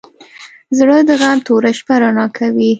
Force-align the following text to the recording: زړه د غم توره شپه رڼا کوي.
زړه 0.77 0.97
د 1.09 1.09
غم 1.19 1.37
توره 1.45 1.71
شپه 1.77 1.95
رڼا 2.01 2.25
کوي. 2.37 2.69